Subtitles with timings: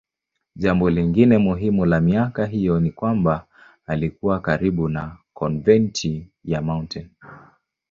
[0.55, 3.45] Jambo lingine muhimu la miaka hiyo ni kwamba
[3.85, 7.07] alikuwa karibu na konventi ya Mt.